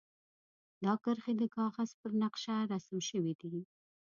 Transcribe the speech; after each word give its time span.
دا 0.83 0.93
کرښې 1.03 1.33
د 1.37 1.43
کاغذ 1.55 1.89
پر 1.99 2.11
نقشه 2.21 2.55
رسم 2.71 2.97
شوي 3.09 3.33
دي. 3.41 3.55